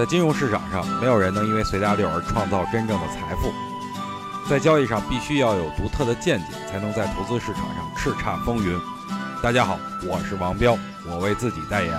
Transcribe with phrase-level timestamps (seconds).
[0.00, 3.52] 在金融市场上，没有人能因为随大流而创造真正的财富。
[4.48, 8.80] 在交易上，必须要有独特的见解，才能在投资市场上叱咤风云。
[9.42, 9.78] 大家好，
[10.08, 10.74] 我是王彪，
[11.06, 11.92] 我为自己代言。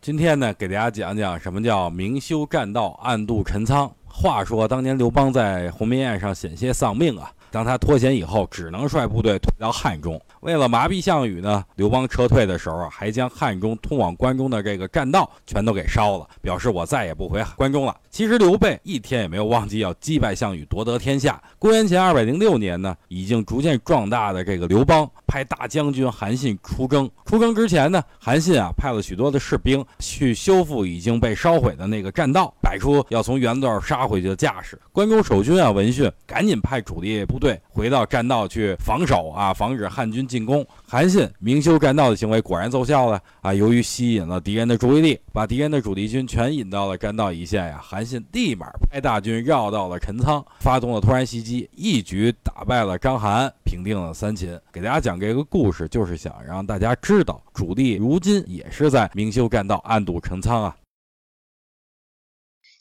[0.00, 3.88] 今天呢，给大家讲讲什么叫明修栈道，暗度陈仓。
[4.04, 7.30] 话说当年刘邦在鸿门宴上险些丧命啊。
[7.52, 10.18] 当他脱险以后，只能率部队退到汉中。
[10.40, 17.94] 为了麻痹项羽呢，刘邦撤退的时候，还将汉中通往关中的这个栈道全都给烧了，表示我再也不回关中了。
[18.10, 21.40] 其实刘备一天也没有忘记要击败项羽，夺得天下。
[21.58, 27.08] 公元前二百零六年呢，已经逐渐壮大的这个刘邦派大将军韩信出征。
[27.26, 34.80] 出征之前呢，韩信啊派了许多的士兵去修复已经被烧毁的那个栈道，摆出要从原道杀回去的架势。
[34.92, 37.38] 关中守军啊闻讯，赶紧派主力部。
[37.38, 40.64] 队回到栈道去防守啊，防止汉军进攻。
[40.86, 43.52] 韩信明修栈道的行为果然奏效了啊！
[43.52, 47.78] 由于吸引了敌人的注意力，把敌人的主力军全引到了栈道一线呀。
[47.82, 54.58] 韩信立马派大军绕到了陈仓，发动了突然袭击，一举打败了章邯，平定了三秦。
[54.72, 60.74] 给大家讲这个故事，就是想让大家知道，主力如今也是在明修栈道，暗度陈仓啊。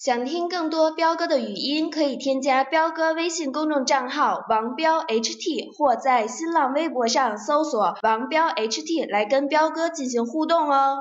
[0.03, 10.97] 想听更多彪哥的语音，可以添加彪哥微信公众账号王彪 HT，或在新浪微博上搜索王彪 HT 来跟彪哥进行互动哦。